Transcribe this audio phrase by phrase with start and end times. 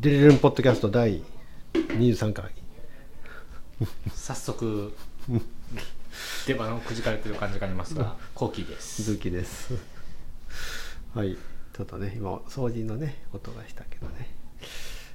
[0.00, 1.24] デリルンポッドキャスト第
[1.74, 2.52] 23回。
[4.14, 4.94] 早速
[6.46, 9.02] 出番をくじかれてる感じがありますがコーキーです。
[9.02, 9.74] 鈴木です。
[11.16, 11.36] はい。
[11.76, 14.28] ちょっとね今掃除のね音がしたけどね。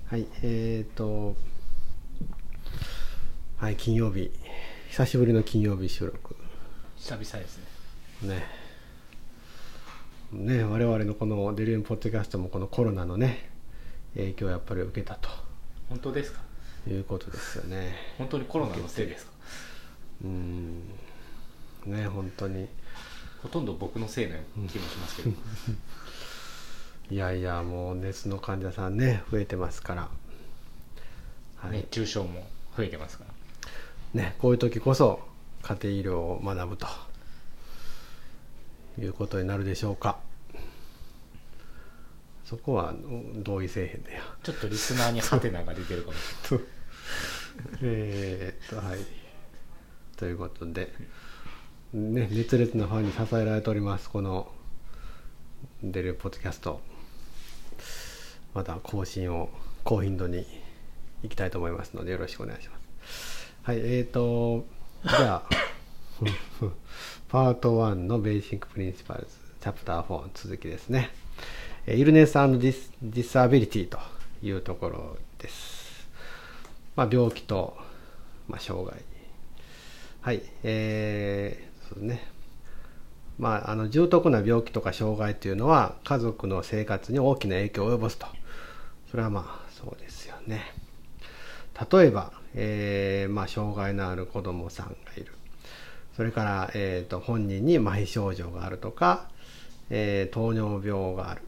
[0.08, 1.38] はいえっ、ー、と
[3.56, 4.32] はい金曜日。
[4.90, 6.36] 久しぶりの金曜日収録。
[6.98, 7.58] 久々です
[8.22, 8.36] ね。
[10.34, 10.58] ね。
[10.58, 13.53] ね我々のこのデリルンポッドキャストもこのコロナのね
[14.16, 15.30] 影響をやっぱり受けたと。
[15.90, 16.42] 本当ですか？
[16.88, 17.96] いうことですよね。
[18.18, 19.32] 本当にコロナのせいですか？
[20.26, 20.82] うん。
[21.86, 22.68] ね本当に。
[23.42, 24.36] ほとんど僕のせいの
[24.68, 25.32] 気もしますけど。
[27.12, 30.10] いやいやもう熱の患者さんね増えてますから、
[31.58, 33.26] はい、熱中症も増えてますか
[34.14, 34.22] ら。
[34.22, 35.20] ねこういう時こそ
[35.62, 36.88] 家庭医療を学ぶと
[39.00, 40.20] いうことになるでしょうか
[42.46, 42.94] そこは
[43.38, 44.22] 同意せえへんねや。
[44.44, 46.68] ちょっとリスナーにハテナが出てるかもしれない。
[47.82, 49.00] えっとはい。
[50.18, 50.94] ということで、
[51.94, 54.52] ね、熱烈なファンに支えられておりますこの
[55.84, 56.82] 出るポッドキャスト。
[58.54, 59.50] また更新を
[59.84, 60.46] 高頻度に
[61.24, 63.54] いきたいと思いますのでよろしくお願いします。
[63.64, 64.66] はいえーと
[65.04, 65.50] じゃあ
[67.28, 69.28] パート1の Basic Principles
[69.60, 71.12] Chapter 4続きですね
[71.86, 74.00] Illness dis disability と
[74.42, 76.08] いうところです。
[76.96, 77.76] まあ、病気と、
[78.48, 78.96] まあ、障害。
[80.22, 82.28] はい、えー、そうですね。
[83.38, 88.28] まあ、あの重篤な病気とか障害というのは家族の生活に大きな影響を及ぼすと。
[89.12, 90.64] それはまあそうですよね。
[91.92, 95.34] 例えば、えーまあ、障害のある子供さんがいる。
[96.16, 99.28] それから、えーと、本人に麻痺症状があるとか、
[99.90, 101.42] えー、糖尿病がある。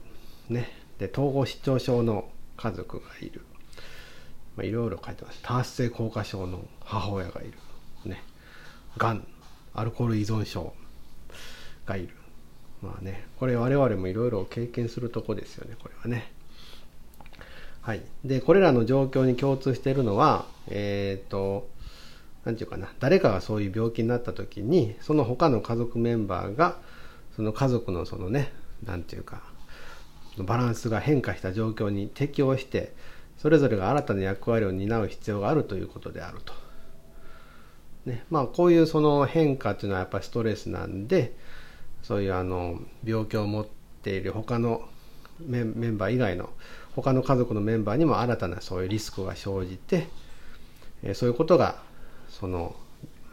[0.49, 3.41] ね、で統合失調症の家族がいる、
[4.55, 5.39] まあ、いろいろ書いてます。
[5.41, 7.53] 多発性硬化症の母親がいる、
[8.05, 8.23] ね、
[8.97, 9.27] がん
[9.73, 10.73] アルコール依存症
[11.85, 12.09] がいる。
[12.81, 16.31] まあねこれ我々もいろいろ経験するとこですよねこれはね。
[17.81, 18.01] はい。
[18.23, 21.69] でこれらの状況に共通しているのはえっ、ー、と
[22.45, 22.91] 何て言うかな。
[22.99, 26.77] 誰かがそういう病気になった時にその他の家族メンバーが
[27.35, 28.53] その家族のそのね
[28.85, 29.41] 何て言うか
[30.43, 32.93] バランスが変化した状況に適応して
[33.37, 36.53] それぞれが新たな役割を担う必要があるということであると。
[38.05, 41.35] ね、まあこういうその変化っていうのはやっぱりストレスなんで
[42.03, 43.67] そういうあの病気を持っ
[44.03, 44.87] ている他の
[45.39, 46.49] メンバー以外の
[46.95, 50.07] 他の家族のメンバーにも新たなそういうリスクが生じて
[51.13, 51.81] そういうことが
[52.29, 52.75] その、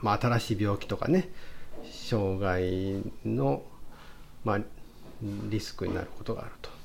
[0.01, 1.29] まあ、新しい病気とかね
[1.91, 3.63] 障害の、
[4.45, 4.61] まあ、
[5.23, 6.82] リスクになることがあると。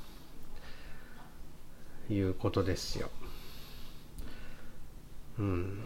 [2.10, 3.10] いうことですよ。
[5.40, 5.84] うん。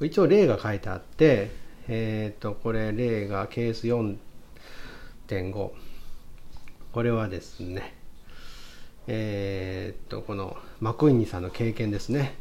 [0.00, 1.50] 一応例が書いてあって、
[1.88, 5.70] えっ、ー、と、これ例がケース4.5。
[6.92, 7.94] これはですね、
[9.06, 12.34] えっ、ー、と、このマクイニさんの経験ですね。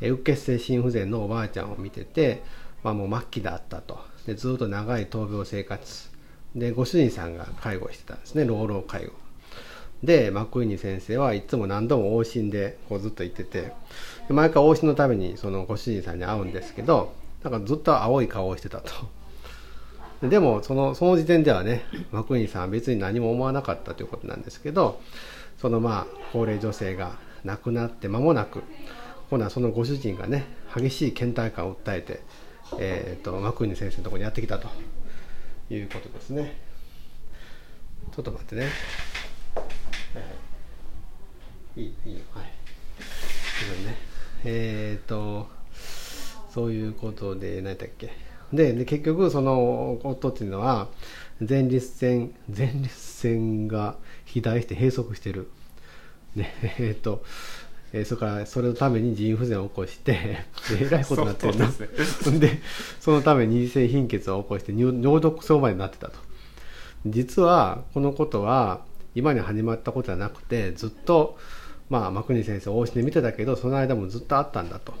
[0.00, 2.42] うっ血性心不全のおばあちゃんを見てて、
[2.82, 4.00] まあもう末期だったと。
[4.26, 6.10] でずっと長い闘病生活。
[6.54, 9.12] で、ご主人さんが介護してたんですね、老老介護。
[10.02, 13.72] で、マクイーニ先生はいつも何度も往診でこうずっと行ってて、
[14.28, 18.92] 毎回往診のためにそのご主人さんに会うんですけど、なんかずっと青い顔をしてたと。
[20.28, 25.00] でもその、その時点ではね、マクイーニさんは別に何も思わなかったということなんですけど、
[25.58, 28.62] そのまあ、高齢女性が亡くなって間もなく、
[29.30, 32.20] 今度はそのご主人がね、激しい倦怠感を訴えて、
[32.78, 34.68] えっ、と、マクイーニ先生のところにやってきたと
[35.70, 36.60] いうことですね。
[38.14, 38.66] ちょっと待ってね。
[41.76, 41.82] い。
[41.82, 42.20] いいいよ。
[42.32, 42.44] はい。
[43.86, 43.96] ね
[44.44, 45.48] えっ、ー、と
[46.50, 48.10] そういうことで何だっけ？
[48.52, 50.88] でで結局その夫っていうのは
[51.46, 55.50] 前立腺前立腺が肥大して閉塞してる。
[56.34, 57.24] ねえっ、ー、と
[57.92, 60.44] えー、それからそれのために腎不全を起こして
[60.78, 62.38] えらいことになってるんですね。
[62.38, 62.60] で
[63.00, 66.18] そのために二次性貧血を起こして尿毒症までなってたと。
[67.06, 68.82] 実はこのことは
[69.14, 71.38] 今に始まったことじゃなくてずっと
[71.90, 74.94] まあクニ先生大しで見てたけどその間もずっとあったんだと。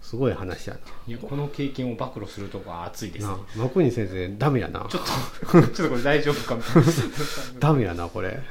[0.00, 0.80] すごい話やな。
[1.06, 3.34] いやこの経験を暴露するとこ熱いですね。
[3.56, 4.86] マクニ先生ダメやな。
[4.90, 5.02] ちょっ
[5.52, 6.88] と ちょっとこれ大丈夫かみたいな
[7.60, 8.30] ダメやなこれ。
[8.30, 8.42] ちゃん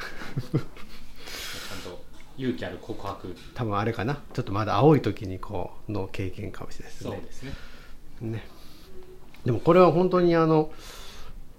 [1.91, 2.03] と
[2.37, 3.35] 勇気ある告白。
[3.55, 4.21] 多分あれかな。
[4.33, 7.11] ちょっとまだ青い時にこうの経験かもしれないですね。
[7.11, 7.53] そうですね。
[8.21, 8.47] ね。
[9.45, 10.71] でもこれは本当にあの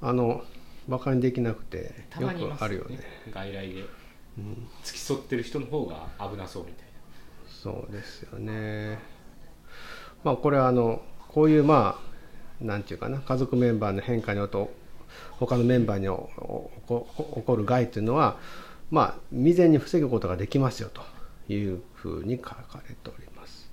[0.01, 0.45] あの
[0.91, 3.85] 馬鹿にできなくてよくあるよね、ね、外来で。
[4.39, 4.69] うん。
[4.83, 6.85] 付き添ってる人の方が危なそうみたい
[7.63, 8.99] そうですよね。
[10.25, 12.01] まあこれはあのこういうま
[12.61, 14.69] あなんていうかな家族メンバーの変化によって
[15.39, 18.37] 他のメンバーにおおこ起こる害というのは
[18.91, 21.03] まあ未然に防ぐことができますよと
[21.53, 22.57] いうふうに書か
[22.89, 23.71] れております。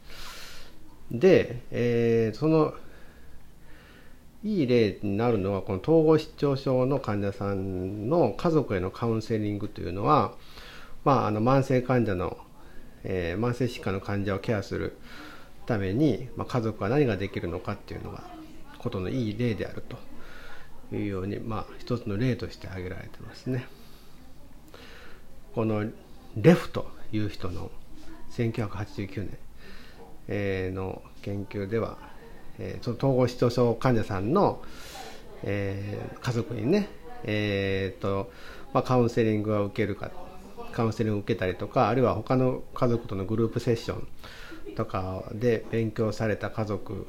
[1.10, 2.76] で、えーその
[4.48, 10.36] いい例になるのはこの統合失調症の患者さんの家族へのカウンセリングというのは、
[11.04, 12.38] まあ、あの慢性患者の、
[13.04, 14.98] えー慢性疾患の患者をケアする
[15.66, 18.24] ために、まあ、家族は何ができるのかっていうのが
[18.78, 19.84] ことのいい例である
[20.90, 23.68] というように、まあ、一つの例として挙げられてますね。
[25.56, 25.84] この
[26.38, 27.70] レフという人の
[28.32, 29.30] 1989
[30.30, 31.98] 年、の研究では、
[32.60, 34.62] えーその統合失調症患者さんの、
[35.44, 36.90] えー家族にね、
[37.24, 38.32] えーと
[38.74, 40.12] まあ、カウンセリングを受けるか
[40.74, 44.08] カウンセリングを受けたりとかあるいは他の家族とのグループセッション
[44.76, 47.08] とかで勉強された家族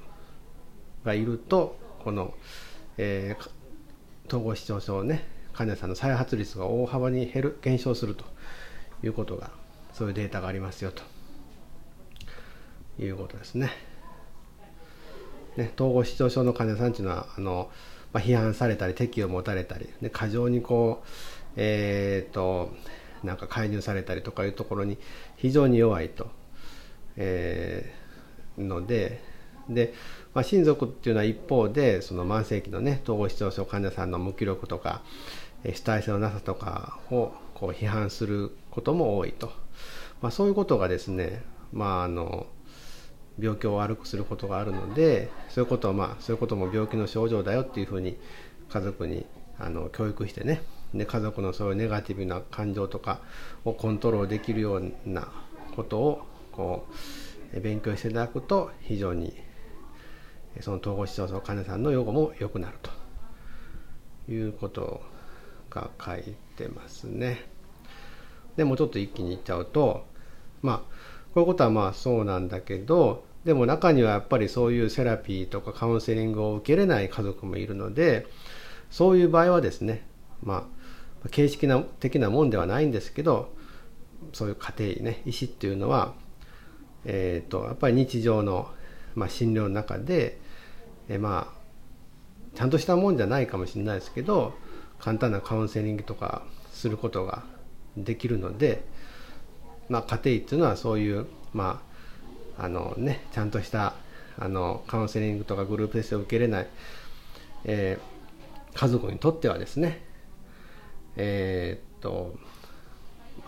[1.05, 2.35] がいるとこの、
[2.97, 3.51] えー
[4.29, 8.27] 統合失調症ね患者さんの再発率が大幅に減る減少すると
[9.03, 9.51] いうことが
[9.95, 11.03] そういうデータがありますよと
[13.03, 13.88] いうことですね。
[15.59, 17.71] ね統合失調症の患者さんっていうのはあの、
[18.13, 21.09] まあ、批判されたり敵を持たれたりで過剰にこう
[21.61, 22.73] えー、と
[23.25, 24.97] なんか介入されたりとかいうところに
[25.37, 26.31] 非常に弱いと、
[27.17, 28.09] えー
[28.59, 29.21] ので
[29.69, 29.93] で、
[30.35, 35.03] まあ、親族っていうのは一方でその慢性期のね統合失調症患者さんの無気力とか
[35.65, 39.53] 主体性のなさとかをこう批判することも多いと、
[40.23, 42.47] まあ、そういうことがですねまああの
[43.39, 48.17] 病気を悪くすることがあるのでそういうことをまあそういうことも病気の症状だよっていうふうに
[48.69, 49.27] 家族に
[49.59, 50.63] あの教育してね
[50.95, 53.21] で家族のそういうネガティブな感情とか
[53.65, 55.29] をコントロールできるような
[55.77, 56.87] ことをこ
[57.55, 59.35] う勉強していただくと非常に
[60.61, 62.91] その統合失調症患者さんの予後も良くなると
[64.33, 65.01] いうこと
[65.71, 67.47] が書いてますね。
[68.57, 70.07] でもちょっと一気に言っちゃうと
[70.63, 70.85] まあこ
[71.37, 78.27] ういうことはまあそうなんだけどでも中にはやっぱりそういうセラピーとかカウンセリングを受けれない家族もいるので
[78.91, 80.07] そういう場合はですね
[80.43, 80.69] ま
[81.25, 83.53] あ形式な的なもんではないんですけど
[84.33, 86.15] そういう家庭医ね医師っていうのは、
[87.05, 88.69] えー、とやっぱり日常の、
[89.15, 90.39] まあ、診療の中で、
[91.09, 91.59] えまあ
[92.57, 94.55] ちゃんとしたもんじゃないかもしれないですけど
[94.99, 96.43] 簡単なカウンセリングとか
[96.73, 97.45] することが
[97.97, 98.85] できるので、
[99.89, 101.88] まあ、家庭医っていうのはそういう、まあ
[102.59, 103.95] あのね、ちゃんとした
[104.39, 106.67] あのカウンセリングとかグループテスを受けれない、
[107.65, 108.19] えー
[108.75, 110.01] 家族にとってはですね、
[111.17, 112.37] えーっと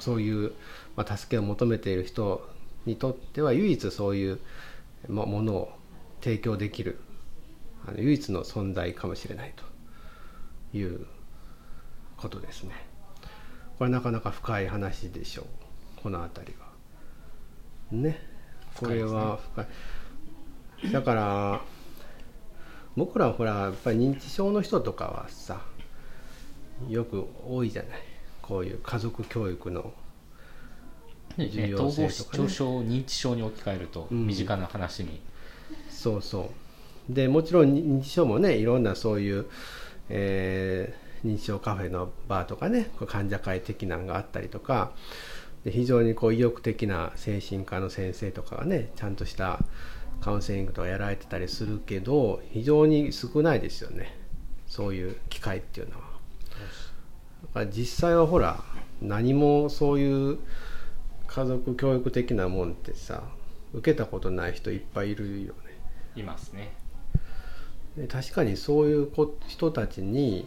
[0.01, 0.53] そういう、
[0.97, 2.49] まあ、助けを求めている人
[2.87, 4.41] にとっては唯一そういう
[5.09, 5.73] もものを
[6.21, 6.99] 提供できる
[7.87, 9.55] あの唯一の存在かもしれない
[10.73, 11.07] という
[12.17, 12.73] ことですね。
[13.79, 15.47] これなかなか深い話でしょう
[16.03, 16.67] この辺りは。
[17.93, 18.30] ね
[18.81, 19.63] これは深
[20.89, 20.93] い。
[20.93, 21.61] だから
[22.97, 25.61] 僕らはほらやっぱり認知症の人とかはさ
[26.89, 28.01] よく多いじゃない。
[28.41, 29.93] こういう家族教育の
[31.37, 32.49] 重要統合性とかね。
[32.49, 34.27] 失調症を認知症に置き換えるとうん。
[34.27, 35.21] 身近な話に、
[35.91, 36.51] そうそ
[37.11, 37.15] う。
[37.15, 39.47] でもちろん認知症もねいろんなそういう、
[40.09, 44.93] えー認知症カフェのバーとかねこう患者会的なのがあったりとか
[45.65, 49.61] で非常にこう意欲的な精神科の先生とかがねちゃんとした
[50.21, 54.17] カウンセリングとかやられてたりするけど非常に少ないですよね
[54.67, 56.03] そういう機会っていうのは。
[57.43, 58.63] だから実際はほら
[59.01, 60.39] 何もそういう
[61.27, 63.23] 家族教育的なもんってさ
[63.73, 65.71] 受けたことない人いっぱいいるよね。
[66.17, 66.73] いますね
[67.97, 70.47] で確かにそういう子人たちに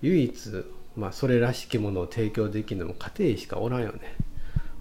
[0.00, 0.64] 唯一、
[0.96, 4.16] まあ、それらしきものを提供できるのも家庭医しかおらんよね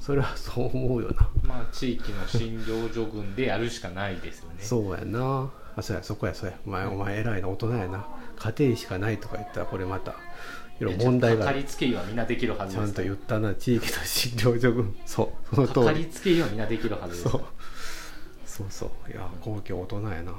[0.01, 4.55] それはそう思うよな、まあ地域の診療所群でやるしかないですよね。
[4.59, 5.51] そうやな。
[5.75, 6.57] あそうやそこやそうや。
[6.65, 8.07] お前お前偉いな大人やな。
[8.35, 10.15] 家庭医しかないとか言ったらこれまた
[10.79, 14.71] いろいろ問題がかかりつけ医はみんなできるはずちゃんですと言ったな地域の診療所。
[14.73, 17.41] 群 そうそのかか通りりつけ医はみんなできるはずですそう。
[18.47, 19.11] そうそう。
[19.11, 20.35] いや公共大人やな今のな。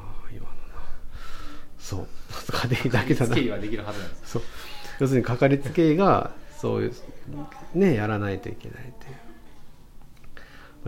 [1.78, 2.06] そう。
[2.50, 3.28] 家庭医だけだな。
[3.28, 4.42] かかりつけ医はできるはずなんですそう。
[4.98, 6.92] 要するにかかりつけ医がそういう
[7.74, 9.12] ねやらないといけないっていう。
[9.12, 9.21] まあ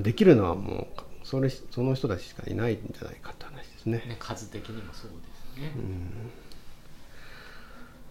[0.02, 3.98] できるのはもうそれその人たちしかいないんじゃないかって話ですね。
[3.98, 5.72] ね数的にもそうですね、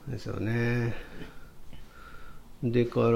[0.08, 0.96] ですよね。
[2.64, 3.10] でから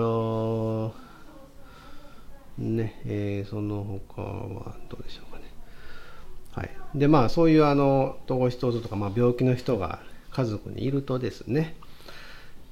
[2.57, 5.45] ねえーその他はどうでしょうかね。
[6.51, 9.99] はい、でまあそういうあの統合失調症とか、まあ、病気の人が
[10.31, 11.75] 家族にいるとですね。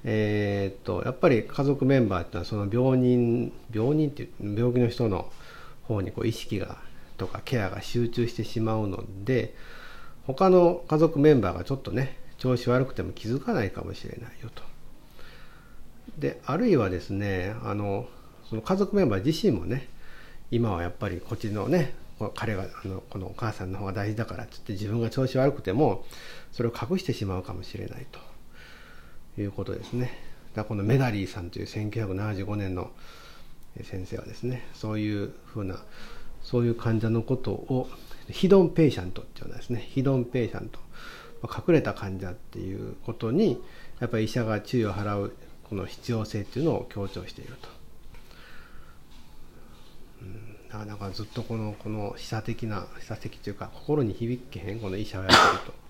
[0.04, 5.32] えーっとやっぱり家族メンバーっていうのはその病人病人っていう病気の人の
[5.88, 6.78] 方にこう意識が
[7.18, 9.56] とかケアが集中してしまうので
[10.28, 14.64] 他の家族メンバーがちょっとね調子悪くても気づかないかもしれないよと。
[16.18, 18.08] であるいはですねあの
[18.50, 19.88] その家族メンバー自身もね
[20.52, 21.94] 今はやっぱりこっちのね
[22.36, 26.06] 彼があのこのお母さんの方が大事だからっつって自分が調子悪くても
[26.52, 28.06] それを隠してしまうかもしれない
[29.36, 30.12] ということですね。
[30.54, 32.92] だこのメダリーさんという1975年の
[33.84, 35.80] 先生はですねそういうふうな
[36.42, 37.90] そういう患者のことを
[38.30, 40.80] ヒドンペイシャントっていうのはですねヒドンペイシャント。
[41.42, 43.62] まあ隠れた患者っていうことに
[44.00, 45.36] やっぱり医者が注意を払う
[45.70, 47.70] この必要性っていうのを強調していると。
[50.22, 50.88] うん。
[50.88, 55.86] なんかずっとこのこの示唆的な示唆的というか心に響けへんこの医者をやってると。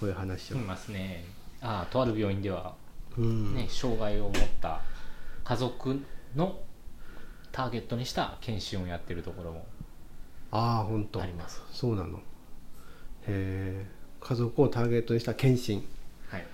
[0.00, 1.24] こういう話を、いますね。
[1.60, 2.74] ああとある病院では、
[3.18, 3.54] うん。
[3.54, 4.80] ね障害を持った
[5.44, 6.00] 家族
[6.34, 6.58] の
[7.52, 9.66] ターゲットにした検診をやってるところも
[10.50, 11.62] ああ本当あります。
[11.72, 12.18] そうなの。
[12.18, 12.20] へ
[13.28, 13.86] え
[14.20, 15.86] 家族をターゲットにした検診
[16.28, 16.46] はい。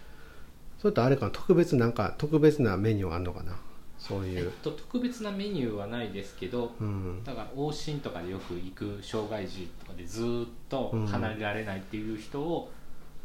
[0.78, 3.58] それとあれかな特別なんか特別なメニューがあるのかな？
[3.98, 7.24] そういう、えっと、特別なメニューはないですけど、うん。
[7.24, 12.70] だから往診とかでよく行く障害児とかでずーっと離れられないっていう人を、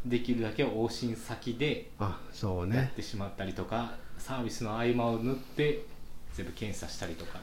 [0.06, 5.86] できるだけ往診先であそうやっねてしまったりとか、サービスの合間を縫って
[6.34, 7.40] 全部検査したりとか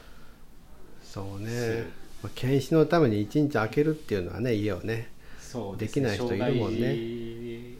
[1.09, 6.95] そうすねる、まあ、検視のために一日空けるっていうのはね家をねそうできない人いるもんね。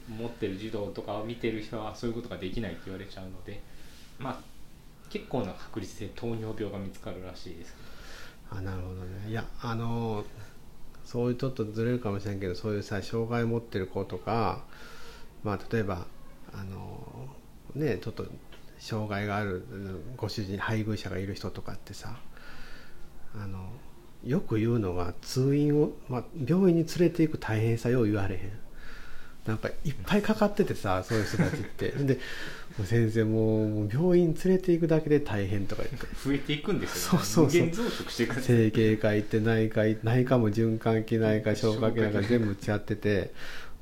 [0.09, 3.61] 持ってる児童とかを見てる人はそういうことができないって言われちゃうので
[4.17, 4.39] まあ
[5.09, 7.75] 結構な確率で糖尿病が見つかるらしいです。
[8.51, 9.29] あなるほどね。
[9.29, 10.25] いやあの
[11.05, 14.63] そういうちょっとずれるかもしれんけどそういうさ障害を持ってる子とか
[15.43, 16.05] まあ例えば
[16.53, 17.27] あの
[17.75, 18.25] ねちょっと
[18.79, 22.17] 障害があるうんご主人配偶者がいる人とかってさ
[23.35, 23.69] あの
[24.25, 28.51] よく言うのが通院を、まあ、病院に連れていく大変さよう言われへん。
[29.45, 31.89] なんかいっぱいかかっててさそういう人たちって。
[32.03, 32.19] で
[32.85, 36.07] 先生もうもう病院連れていくだけで大変とか言って。
[36.23, 37.25] 増えていくんですよね。
[37.25, 37.61] そうそうそう。
[37.61, 43.33] 無限増殖していくんです整形科行って内科行内科も循環器内科消化器内科全部打ち合ってて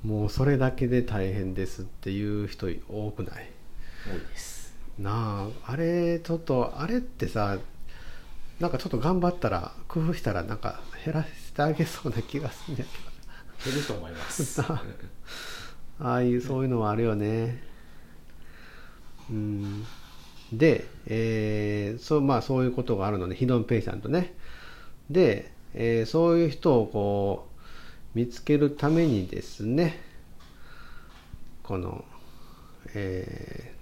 [0.03, 3.49] もうそれだけで大変ですっていう人多くない？
[4.09, 4.73] 多いです。
[4.97, 7.59] なああれちょっとあれってさ
[8.59, 14.57] なんかちょっと頑張ったら工夫したらなんか減らしてあげそうな気がするんだけ減ると思います。
[14.57, 14.63] ど
[15.99, 17.61] ああいうそういうのはあるよね。
[19.29, 19.83] うん。
[20.53, 24.35] で、えーそうまあそういうことがあるのでヒドンペイシャントね。
[25.09, 27.49] で、えーそういう人をこ
[28.15, 30.01] う見つけるためにですね。
[31.63, 32.05] この
[32.93, 33.75] え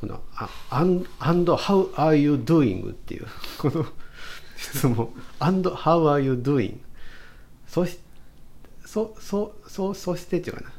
[0.00, 2.90] このあ and, and how are you doing?
[2.90, 3.26] っていう
[3.58, 3.86] この
[4.56, 5.12] 質問。
[5.40, 6.78] and how are you doing?
[7.66, 7.98] そし
[8.84, 10.72] そそそそしてっていうかな。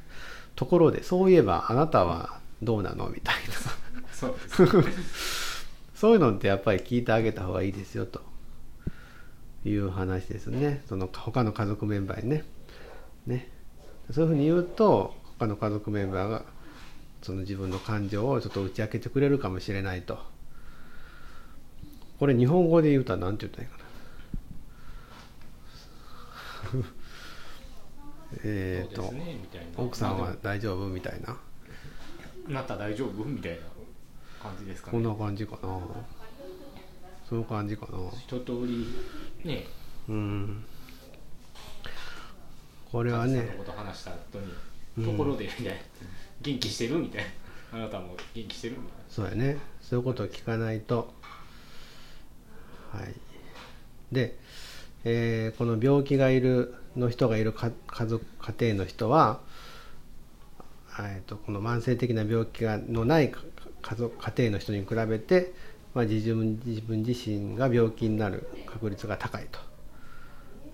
[0.56, 3.10] ところでそういえばあなたはどうなの？
[3.10, 4.32] みたいな。
[5.96, 8.22] そういうのってやっぱり聞いてあげた方がいいですよと。
[9.64, 10.82] いう話ですね。
[10.90, 12.44] その他の家族メンバーにね。
[13.28, 13.48] ね。
[14.12, 16.46] そういうふうに言うと他の家族メンバーが
[17.22, 20.20] その自分の感情をちょっと打ち明けてくれるかもしれないと。
[22.20, 23.78] これ日本語で言うとは何て言ったらいいか
[26.78, 26.86] な？
[28.44, 29.38] えっと、ね
[29.76, 31.38] 奥さんは大丈夫みたいな？
[32.48, 33.58] なた大丈夫みたいな
[34.42, 34.92] 感じですかね。
[34.94, 35.80] こんな感じかな？
[37.28, 37.98] そういう感じかな？
[38.20, 38.88] 一通り
[39.44, 39.66] ね。
[40.08, 40.64] うん。
[42.92, 43.72] これはねと
[45.14, 45.72] ころでみたいな
[46.42, 47.28] 元気してるみたいな。
[47.74, 48.94] あなたも元気してるみたいな。
[49.10, 49.58] そうやね。
[49.82, 51.14] そういうことを聞かないと。
[52.92, 53.16] はい。
[54.12, 54.38] で、
[55.04, 57.72] えーこの病気がいるの人がいる家
[58.06, 59.40] 族家庭の人は、
[61.00, 63.32] えー、とこの慢性的な病気がのない
[63.82, 65.54] 家族家庭の人に比べて、
[65.94, 69.60] まあ、自分自分自身が病気になる確率が高いと、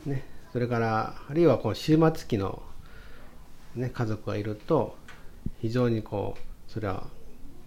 [0.10, 2.62] ね、それからあるいはこう終末期の、
[3.76, 4.98] ね、家族がいると
[5.60, 7.08] 非常にこうそれは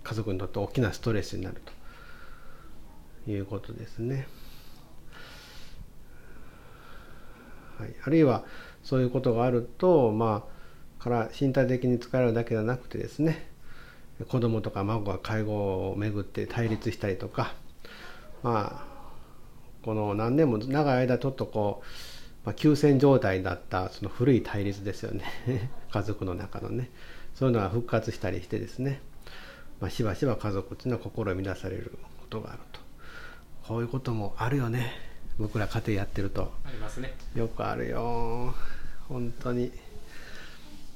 [0.02, 1.61] 家族にとって大きなストレスになる
[3.25, 4.26] ということですね。
[7.78, 8.44] はい、あるいは
[8.82, 10.44] そういうことがあると、ま
[10.99, 13.49] あ、から身体的に疲れるだけではなくてですね
[14.28, 17.54] 子供とか孫が介護をめぐって対立したりとか、
[18.42, 18.87] まあ、
[19.82, 21.87] この何年も長い間ちょっとこう、
[22.44, 25.25] まあ、休戦状態だったその古い対立ですよね。
[25.90, 26.90] 家族の中のね。
[27.40, 29.00] そういうのが復活したりしてですね、
[29.80, 32.80] まあ、しばしば家族っていうのは心を乱されることがあると。
[33.66, 34.92] こういうこともあるよね。
[35.38, 36.52] 僕ら家庭やってると。
[36.66, 37.14] ありますね。
[37.35, 38.54] よくあるよ。
[39.09, 39.62] 本当に。
[39.62, 39.73] やっ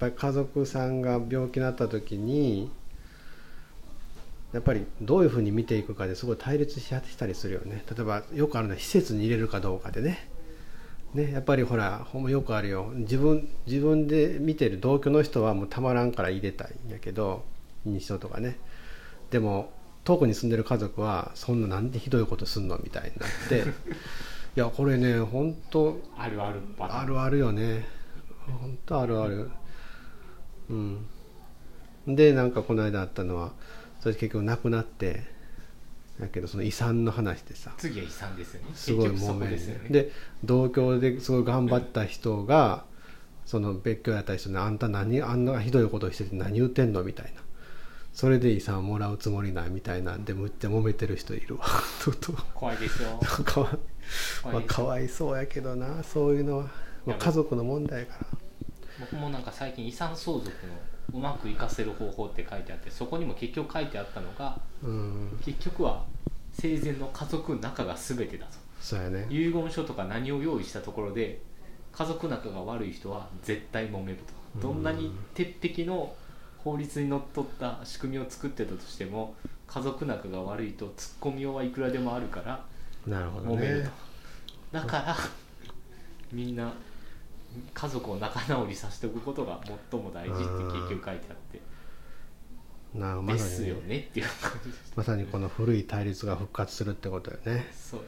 [0.01, 2.71] ぱり家族さんが病気になった時に
[4.53, 7.83] やっぱりどういうふうに見ていくかですごい対立ししたりするよね。
[7.91, 10.29] 例えばよくあるのは施設に入れるかどうかでね
[11.15, 12.91] ねやっぱりほらほんまよくあるよ。
[12.95, 17.45] 自分自分で見てる同居の人はもうたまらんから入れたいんやけど
[17.87, 18.59] 認知症とかね。
[19.31, 19.73] でも
[20.05, 23.65] 遠くに住んでる家族はそんななんでひどいことすんのみたいになって。
[24.57, 27.87] いやこれね本当あるあるあるあるよね。
[28.47, 29.51] 本当あるある。
[30.69, 31.07] うん。
[32.07, 33.53] でなんかこの間あったのは
[34.01, 35.34] それ結局亡くなって
[36.21, 37.75] だけどその遺産の話でさ。
[37.77, 38.71] 次は遺産ですよね。
[38.75, 39.89] すごい結局そ揉めですよね。
[39.91, 40.13] で
[40.45, 42.85] 同居ですごい頑張った人が
[43.45, 47.43] その別居やった人に「あんた何あんなひどいことしてて何言ってんの?」みたいな。
[48.13, 50.15] それで遺産をもらうつもりないみたいな。
[50.15, 51.65] んでむっちゃ揉めてる人いるわ。
[52.55, 53.19] 怖いですよ。
[53.45, 53.79] かわ,、
[54.53, 56.71] まあ、かわいそうやけどなそういうのは、
[57.05, 58.27] まあ、家族の問題やから。
[59.01, 60.53] 僕もなんか最近遺産相続の
[61.13, 65.41] うまく活かせる方法って書いてあってそこにも結局書いてあったのがうん。
[65.45, 66.05] 結局は
[66.53, 68.53] 生前の家族仲が全てだと。
[68.81, 69.27] そうやね。
[69.31, 71.41] 遺言書とか何を用意したところで
[71.93, 74.61] 家族仲が悪い人は絶対揉めると。
[74.61, 76.15] どんなに鉄壁の
[76.59, 79.35] 法律にのっとった仕組みを作ってたとしても
[79.67, 82.65] 家族仲が悪いとツッコミようはいくらでもあるから
[83.07, 83.85] なるほど揉めるね
[84.73, 84.79] と。
[84.79, 85.17] だから
[86.33, 86.73] みんな
[87.73, 91.61] 家族を仲直りさせておくことが最も大事って結局書いてあって。
[92.95, 94.09] なまさにですよね
[94.95, 97.67] まさにこの古い対立が復活するってことよね。
[97.73, 98.07] そうで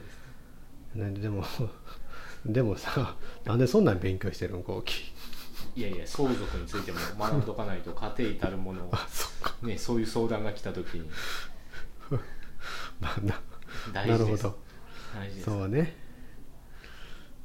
[0.92, 1.10] すね。
[1.20, 1.44] でも
[2.46, 5.12] でもさなんでそんなん勉強してるん後期
[5.74, 9.54] いやいや相続についても学んどかないと家庭至るものを あそっか。
[9.62, 11.10] ね、そういう相談が来た時に。
[13.00, 13.40] まあな
[13.92, 14.18] 大事です。
[14.18, 14.58] なるほど。
[15.14, 15.44] 大事です。
[15.44, 15.96] そうね。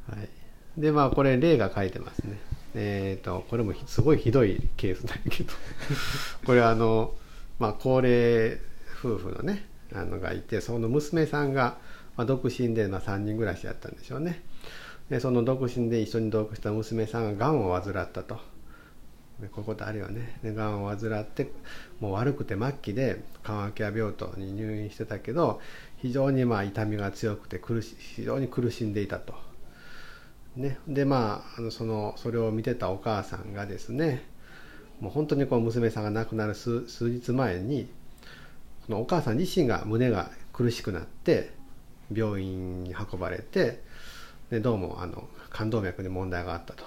[0.07, 0.40] はい
[0.77, 2.37] でまあこれ例が書いてますね。
[2.73, 5.53] えっ、とこれもすごいひどいケースなんやけど。
[6.45, 7.13] これあの
[7.59, 8.57] まあ高齢
[8.99, 11.77] 夫婦のねあのがいてその娘さんが、
[12.15, 14.41] まあ、独身で、まあ、3人暮らしやったんでしょうね。
[15.09, 18.39] でその独身で一緒に同居した娘さんががんを患ったと。
[19.41, 20.39] でこういうことあるよね。
[20.41, 21.51] でがんを患って
[21.99, 25.59] もう悪くて末期で緩和ケア病棟に入院してたけど
[25.97, 29.50] 非常にまあ痛みが強くて苦し非常に苦しんでいたと。
[30.55, 34.25] ね、でまああのそのそれを見てたお母さんがですね
[34.99, 37.89] もう本当にこう娘さんが亡くなる数数日前に
[38.85, 41.51] そのお母さん自身が胸が苦しくなって
[42.13, 43.81] 病院に運ばれて
[44.49, 46.83] でどうもあの冠動脈に問題があったと。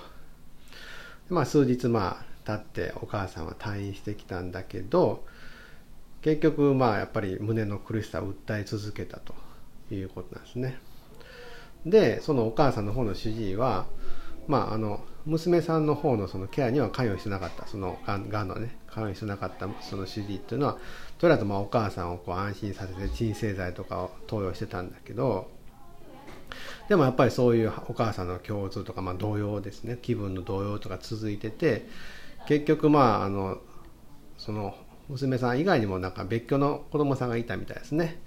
[1.31, 5.25] まあ、数日まあ経ってお母さんは退院してきたんだけど
[6.21, 9.35] 結局まあやっぱり胸の苦しさを訴え続けたと
[9.91, 10.79] いうことなんですね。
[11.87, 13.87] でそのお母さんの方の主治医は、
[14.49, 17.67] まあ、あの娘さんの方のそのケアには関与してなかった。
[17.67, 20.79] そのがんがんのね関与してなかったその主治医っていうのは
[21.19, 25.51] とりあえずまあお母さんをこう安心させて鎮静剤とかを投与してたんだけど
[26.89, 29.99] でもやっぱりそういうお母さんの共通とか、まあ、動揺ですね。
[30.01, 31.89] 気分の動揺とか続いてて
[32.47, 33.59] 結局まああの
[34.37, 34.77] その
[35.09, 38.23] 娘さん以外にもなんか別居の子供さんがいたみたいですね。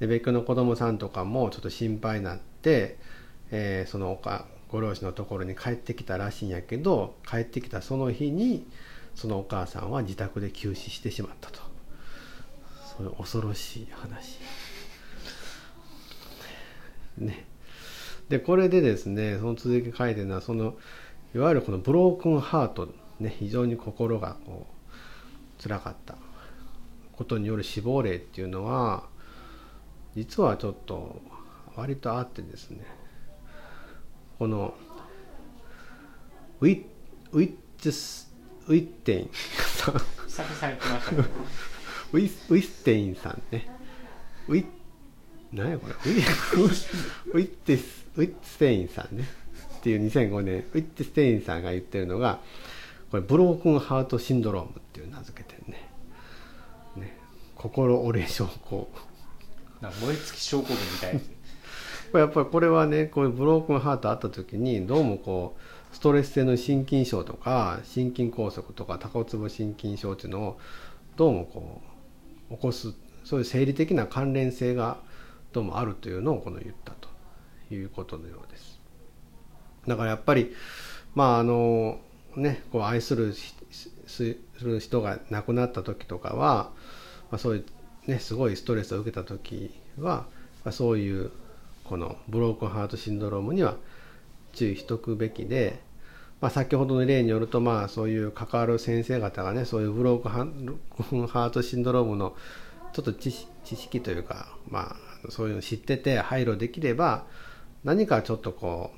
[0.00, 2.47] で別居の子供さんとかもちょっと心配になって、
[3.50, 8.66] えーそのおかご両親のところに帰ってきたらしいんやけど帰ってきたその日に
[9.14, 11.60] そのお母さんは自宅で急死してしまったと。
[12.98, 14.38] そういう恐ろしい話。
[17.18, 17.46] ね。
[18.28, 20.76] でこれでですねその続き書いてるのはその
[21.34, 22.88] いわゆるこの broken heart
[23.20, 26.16] ね非常に心がこう辛かった。
[27.18, 29.02] ことによる死亡例っていうのは
[30.14, 31.20] 実はちょっと
[31.78, 32.84] 割とあってですね
[34.40, 34.74] この
[36.60, 36.82] ウィ
[37.30, 38.32] ウィッツス
[38.66, 39.30] ウィッテイン
[39.76, 39.94] さん。
[39.94, 41.22] 久々に来ましたけど
[42.12, 43.68] ウィスウィステインさんね。
[44.48, 44.64] ウィ
[45.52, 45.94] 何やこれ。
[45.94, 49.24] ウィウィッテスウィッツテインさんね。
[49.76, 52.40] っていう2005年ウィッツテインさんが言ってるのが
[53.12, 55.88] これブロークンハートシンドロームっていう名付けてるね。
[56.96, 57.16] ね。
[57.54, 58.90] 心折れ症候
[59.80, 61.37] なんか燃え尽き症候群みたいなやつ
[62.14, 65.56] やっぱりこれはねこういうブロークンハートあった時にどうもこ
[65.92, 70.60] うストレス性の心筋症とか心筋梗塞とか多骨部心筋症っていうのを
[71.16, 71.82] どうもこ
[72.50, 72.94] う起こす
[73.24, 74.98] そういう生理的な関連性が
[75.52, 77.08] どうもあるというのをこの言ったと
[77.74, 78.80] いうことのようです。
[79.86, 80.54] だからやっぱり
[81.14, 81.98] まああの
[82.36, 83.34] ねこう愛する
[84.06, 86.70] する人が亡くなった時とかは、
[87.30, 90.26] まあ、そういうねすごいストレスを受けた時は、
[90.64, 91.30] まあ、そういう
[91.88, 93.76] このブロークンハートシンドロームには
[94.52, 95.80] 注意しとくべきで、
[96.40, 100.28] まあ、先ほどの例によるとまあそういう関わる先生方がねそういうブローク
[101.16, 102.36] ンハートシンドロームの
[102.92, 103.30] ちょっと知
[103.64, 104.96] 識というか、ま
[105.26, 107.24] あ、そういうの知ってて配慮できれば
[107.84, 108.90] 何かちょっとこ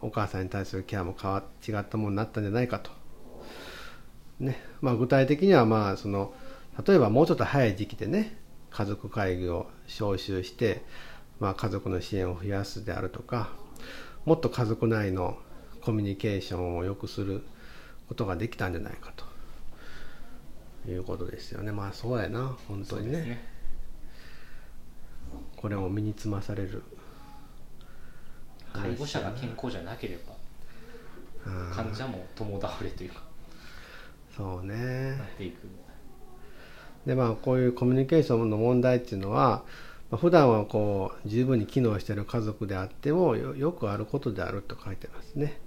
[0.00, 2.90] うお母さんに対するケアも変わ違ったものになったんじゃないかと。
[4.40, 6.32] ねまあ、具体的にはまあその
[6.86, 8.38] 例えばもうちょっと早い時期でね
[8.70, 10.82] 家族会議を招集して、
[11.40, 13.50] まあ、家族の支援を増やすであるとか
[14.24, 15.38] もっと家族内の
[15.82, 17.42] コミュニケーションを良くする
[18.08, 19.28] ことができたんじゃないかと。
[20.90, 21.70] いうことですよね。
[21.70, 22.56] まあそうやな。
[22.66, 23.44] 本当にね、ね、
[25.56, 26.82] これも身につまされる。
[28.72, 30.34] 介護者が健康じゃなければ
[31.74, 33.22] 患者も共倒れというか
[34.36, 35.16] そうね。
[35.16, 35.66] なっていく。
[37.06, 39.62] でまあこういうコミュニケーションの問題っていうのは
[40.10, 45.60] まあ、普段はこう十分に機能している家族であってもよくあることであると書いてますね。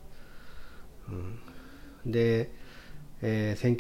[1.10, 2.52] うん、で、
[3.22, 3.78] えー、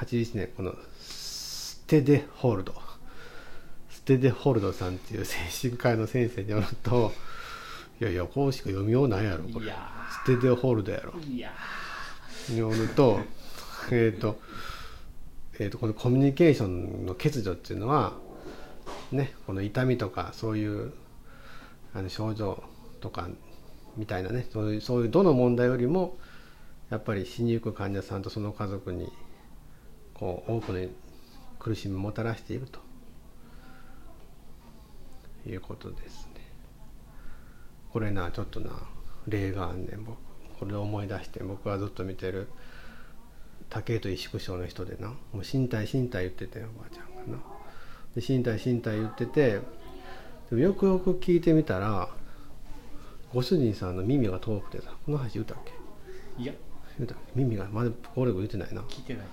[0.00, 2.74] 1981年このステデホールド。
[3.90, 7.12] ステデホールドさんっていう精神科医の先生によると
[8.00, 9.72] いやいやこうしか読みようないやろこれ。
[10.24, 11.14] ステデホールドやろ。
[11.20, 11.52] いや
[12.48, 13.20] によると
[13.90, 14.40] えっ、ー、と,、
[15.58, 18.14] えーとこのコミュニケーションの欠如っていうのは
[19.12, 20.92] ねこの痛みとかそういう
[21.94, 22.62] あの症状
[23.00, 23.28] とか
[23.96, 26.16] みたいなねそういうそういうどの問題よりも
[26.90, 29.10] やっぱり死にゆく患者さんとその家族に
[30.14, 30.88] こう多くの
[31.58, 32.80] 苦しみをもたらしていると
[35.48, 36.40] いうことですね。
[37.92, 38.70] これなちょっとな
[39.28, 40.18] 例があんねん僕
[40.58, 42.48] これを思い出して僕はずっと見てる
[43.70, 47.53] 竹と萎縮症の人でなもう身体身体言ってたよおばあちゃんがな。
[48.14, 49.60] で身体身体言っててで
[50.52, 52.08] もよくよく聞いてみたら
[53.32, 55.58] ご主人さんの耳が遠くてさこの話言うたっ
[56.36, 56.42] け？
[56.42, 56.52] いや。
[56.96, 58.82] 言うた耳がまだこれも言ってないな。
[58.82, 59.26] 聞いてない。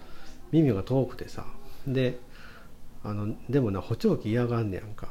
[0.51, 1.45] 耳が遠くてさ
[1.85, 2.19] で
[3.03, 5.09] あのでもな補聴器嫌がんねやんか。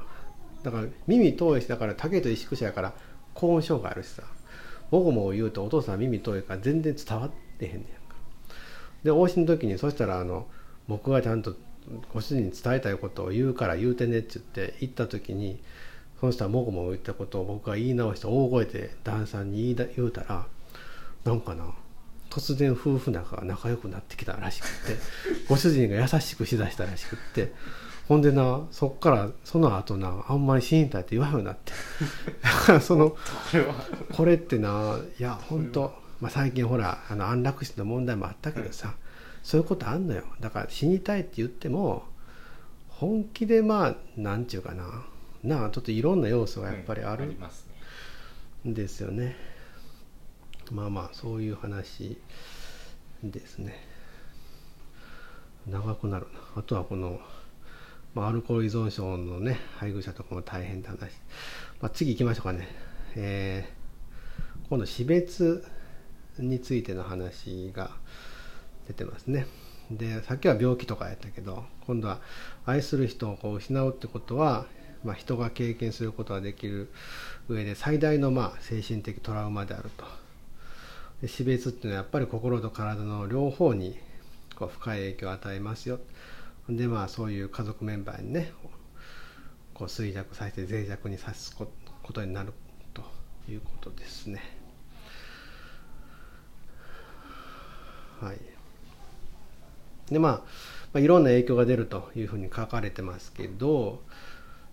[0.64, 2.92] だから耳遠いしだから竹と萎縮者やから
[3.34, 4.24] 高音障害あるしさ。
[4.90, 8.16] もごもご言うとお父さん耳遠いから全然伝わってへんねやんか。
[9.04, 10.48] で往診の時にそしたらあの
[10.88, 11.54] 僕がちゃんと
[12.12, 15.60] ご主人に伝えたいことを言うから言うてねって言って行った時に
[16.20, 20.46] その人はもごもご言ったことを僕が言い直して大声で旦さんに言いだ言うたら
[21.24, 21.72] なんかな
[22.30, 25.00] 突然夫婦仲が仲良くなってきたらしくって
[25.48, 27.52] ご主人が優しくしだしたらしくって
[28.06, 31.72] ほんでなそっからその後なあんまり死にたいって言わんようになって
[32.42, 33.16] だからその
[34.12, 38.94] これってないや本当まあ最近ほらあの安楽死の問題もあったけどさ、
[39.42, 40.24] そういうことあんのよ。
[40.40, 42.04] だから死にたいって言っても
[42.88, 45.04] 本気でまあなんちゅうかな。
[45.42, 47.36] なあちょっといろんな要素がやっぱりある。
[48.68, 49.36] んですよね、
[50.70, 52.18] まあまあそういう話
[53.22, 53.74] ですね。
[55.66, 56.40] 長くなるな。
[56.56, 57.20] あとはこの、
[58.14, 60.98] まあ、アルコール依存症のね配偶者とかも大変だ話、
[61.80, 62.68] まあ、次行きましょうかね。
[63.16, 65.64] えー、今度死別
[66.38, 67.92] についての話が
[68.88, 69.46] 出てますね。
[69.90, 72.20] でさっきは病気とかやったけど今度は
[72.64, 74.66] 愛する人をこう失うってことは、
[75.04, 76.92] まあ、人が経験することができる
[77.48, 80.04] 上で最大のまあ精神的トラウマであると。
[81.22, 83.98] で死別っていうのはやっぱり心と体の両方に
[84.56, 85.98] こう深い影響を与えますよ。
[86.68, 88.52] でまあそういう家族メンバーにね
[89.74, 91.66] こう衰弱させて脆弱にさすこ
[92.12, 92.52] とになる
[92.94, 93.02] と
[93.50, 94.40] いうことですね。
[98.20, 98.59] はい。
[100.10, 100.42] でまあ、ま
[100.94, 104.02] あ、いろんな影響が出るというふうに書かれてますけど、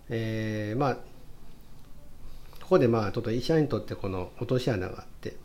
[0.08, 0.94] えー、まあ
[2.68, 5.36] ここでまあちょっと医者にとってこの落とし穴があって、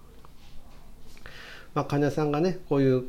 [1.73, 3.03] まあ、患者さんがねこういう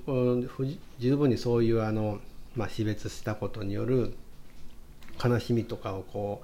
[1.01, 2.21] 十分にそういうあの、
[2.55, 4.15] まあ、死別したことによる
[5.23, 6.43] 悲しみとかをこ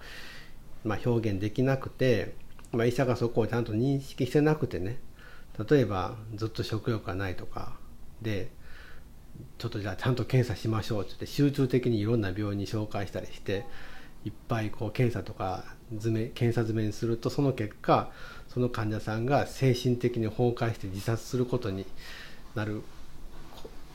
[0.85, 2.35] う、まあ、表現できなくて、
[2.73, 4.99] まあ、医者がそこをちゃんと認識してなくてね
[5.71, 7.75] 例えばずっと食欲がないとか
[8.23, 8.51] で
[9.59, 13.65] ちょっとじゃあちゃんと検査しましょうってって集中的にいろんな病院に紹介したりして
[14.25, 18.11] いっぱいこう検査とか詰め検査詰めにするとその結果
[18.49, 21.87] その患者さんが精神的に崩壊して自殺することに
[22.55, 22.83] なる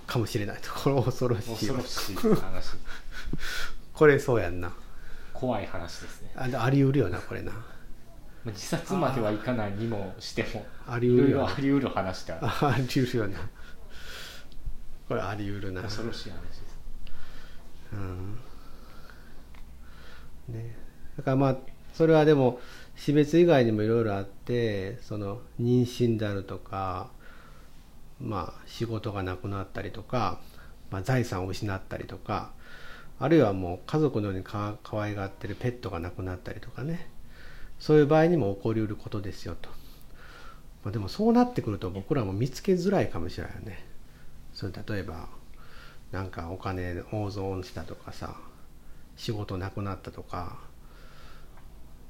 [0.08, 1.50] かもしれないところ恐ろしい。
[1.50, 2.76] 恐ろしい話。
[3.94, 4.72] これそうやんな。
[5.34, 6.32] 怖い話ですね。
[6.36, 7.52] あありうるよなこれな。
[7.52, 7.58] ま
[8.48, 12.38] あ自殺まではいかないにもしてもありいろいうるよあり得る話だ。
[12.42, 13.40] あありうるよな
[15.08, 15.82] これありうるな。
[15.84, 16.80] 恐ろしい話です。
[17.94, 18.40] うん。
[20.50, 20.76] ね、
[21.18, 21.58] だからまあ
[21.94, 22.60] それはでも
[22.96, 27.10] 死別以外にもいろいろあってその妊娠であるとか、
[28.22, 30.40] まあ、仕事がなくなったりとか、
[30.92, 32.52] まあ、財産を失ったりとか
[33.20, 37.10] あるいはもう家族のようにか可愛がってるペットが亡くなったりとかね。
[37.80, 39.70] そういう場合にも起こりうることですよと、
[40.84, 43.86] まあ、でもそうなってくると僕らも見つけづらいかもしれないよね
[44.56, 45.28] それ例えば
[46.12, 48.36] なんかお金大損したとかさ
[49.16, 50.58] 仕事なくなったとか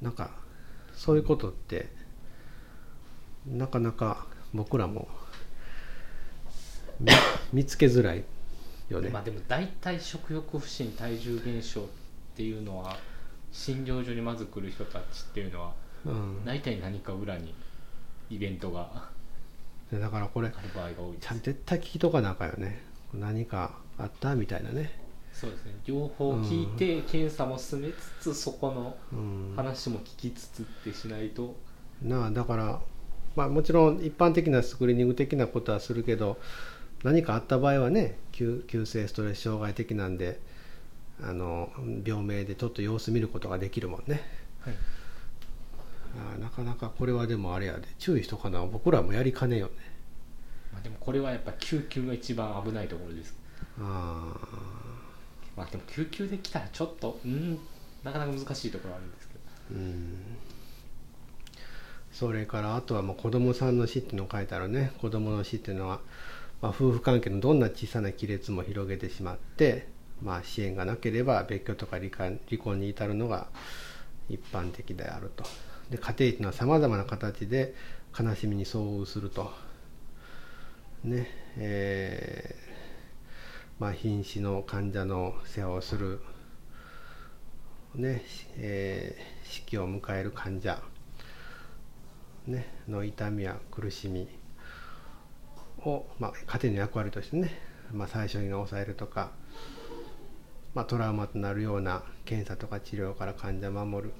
[0.02, 0.30] なんか
[0.96, 1.90] そういうことって
[3.46, 5.10] なかなか僕らも
[7.02, 7.12] 見
[7.52, 8.24] 見つけづらい
[8.90, 9.10] よね。
[9.10, 11.86] まあでも大体食欲不振体重減少っ
[12.36, 12.98] ていうのは
[13.52, 15.74] 診療所にまず来る人たちっていうのは
[16.06, 17.54] うん、大体何か裏に
[18.30, 19.10] イベントが
[19.94, 20.52] だからこれ
[21.44, 22.84] 絶対聞きとかなあかんよね。
[23.14, 25.00] 何かあったみたいなね、
[25.32, 25.74] そうですね。
[25.86, 27.90] 両方聞いて検査も進め
[28.22, 31.56] つつそこのうん、話も聞きつつってしないと。
[32.02, 32.82] なあだから、
[33.36, 36.38] まあ、もちろん一般的なスクリーニング的なことはするけど
[37.04, 40.40] 何かあった場合はね急急性ストレス障害的なんで
[41.22, 41.70] あの
[42.06, 44.22] 病名でちょっと様子見ることができるもんね。
[44.60, 44.74] はい
[46.18, 47.88] ああなかなかこれはでもあれやで。
[48.00, 48.66] 注意しとかな。
[48.66, 49.74] 僕らもやりかねんよね。
[50.74, 53.36] まあ、でもこれはやっぱ救急が一番危ないところです。
[53.80, 54.36] あ
[55.56, 57.60] まあでも救急で来たらちょっとうん
[58.04, 59.40] なかなか難しいところはあるんですけど。
[59.40, 60.18] あうん。
[62.16, 66.00] それからあとはもう子供さんの死っていうのを書いてあるね子供の死っていうのは、
[66.62, 69.90] まあ、夫婦関係のどんな小さな亀裂も広げてしまって、
[70.24, 73.48] まあ、支援がなければ別居とか離婚離婚に至るのが
[74.30, 75.44] 一般的であると
[75.90, 77.74] で家庭っていうのはさまざまな形で
[78.18, 79.52] 悲しみに遭遇すると。
[81.04, 82.66] ねえー
[83.80, 86.22] まあ、瀕死の患者の世話をする、
[87.94, 88.24] ね
[88.58, 90.82] えー死期を迎える患者、
[92.48, 94.28] ね、の痛みや苦しみ。
[95.86, 97.52] を、まあ、家庭の役割としてね、
[97.94, 99.32] まあ、最初に抑えるとか、
[100.74, 104.14] まあ、トラウマとなるような検査とか治療から患者を守る。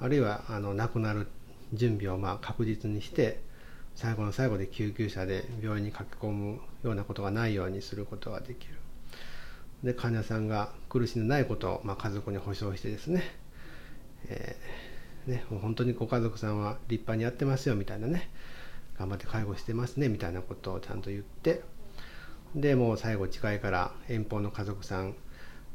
[0.00, 1.26] あるいはあの亡くなる
[1.72, 3.40] 準備をまあ確実にして
[3.94, 8.74] 最後の最後で救急車で病院に駆け込むようなことがないようにすることができる。
[9.82, 13.22] で患者さんが苦しんでないことを、まあ、家族に保証してですね,、
[14.28, 18.30] えーねもう本当にご家族さんは立派にやってますよみたいなね
[18.98, 21.62] 頑張って介護してますねみたいなことをちゃんと言って
[22.54, 25.14] でもう最後近いから遠方の家族さん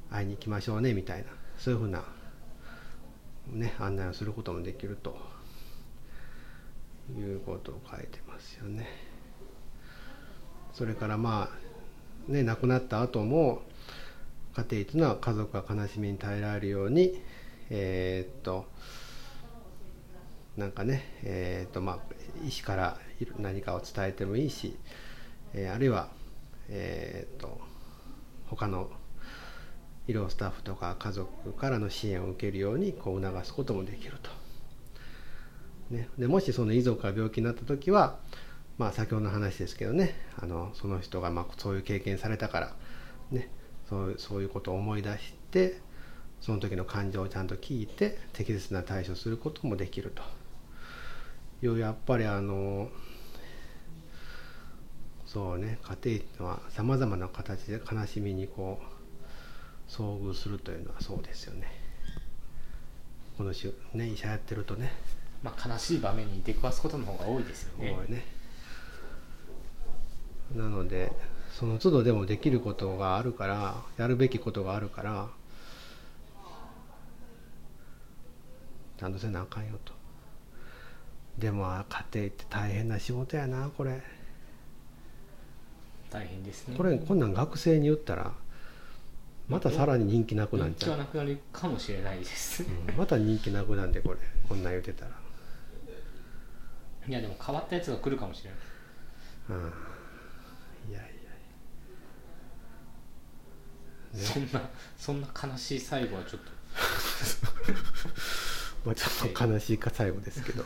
[0.10, 1.26] 会いに行きましょうねみたいな
[1.58, 2.04] そういうふうな、
[3.52, 5.18] ね、案内をすることもできると
[7.18, 8.88] いうことを書いてますよね。
[10.74, 11.50] それからま
[12.30, 13.64] あね亡くなった後も
[14.54, 17.22] 家庭というのは家族が悲しみに耐えられるように
[17.70, 18.66] えーっと
[20.56, 22.00] なんかねえーっとまあ
[22.46, 22.98] 医師から
[23.40, 24.78] 何かを伝えてもいいし、
[25.54, 26.10] えーあるいは
[26.70, 27.60] えっと
[28.48, 28.90] 他の
[30.10, 34.32] 医療スタッフとか家族からの支援を受けるようにこう促すこともできると。
[35.92, 38.18] ね、でもしその遺族が病気になった時は、
[38.80, 40.16] まあ、先ほどの話ですけどね。
[40.36, 42.76] あのその人がまあそういう経験されたから、
[43.30, 43.50] ね、
[43.88, 45.80] そうそういうことを思い出して
[46.42, 50.24] その時の感情をちゃんと聞いて適切な対処することもできると。
[51.62, 52.90] いうやっぱりあの
[55.28, 55.78] そうね。
[55.84, 58.99] 家庭っていうのはさまざまな形で悲しみにこう
[59.90, 61.68] 遭遇するというのはそうですよね。
[63.38, 64.92] この週ね医者やってるとね。
[65.44, 67.98] まあ悲しい場面に出くわすことの方が多いですよね。
[67.98, 68.24] 多いね。
[70.56, 71.12] なので
[71.52, 75.28] その都度でもできることがあるからやるべきことがあるから
[78.98, 79.94] ちゃんとせなあかんよと。
[81.38, 84.02] でもあ家庭って大変な仕事やなこれ。
[86.12, 86.76] 大変ですね。
[86.76, 88.34] これこんなん学生に言ったら
[89.50, 92.64] またさらに人気なくなっ人ちゃう、気はなくなるかもしれないです。
[92.64, 94.18] うんまた人気なくなんでこれ。
[94.48, 95.12] こんなん言ってたら。
[97.08, 98.60] いやでも変わったやつが来るかもしれない。
[99.50, 99.74] うん。
[100.92, 101.10] いやいや。
[104.14, 104.26] ね。
[104.26, 106.52] そんなそんな悲しい最後はちょっと。
[108.86, 110.64] まあ、ちょっと悲しいか最後ですけど。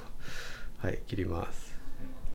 [0.83, 1.72] はい切ります